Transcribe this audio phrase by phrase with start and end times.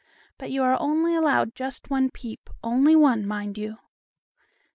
[0.39, 3.77] But you are only allowed just one peep, only one, mind you.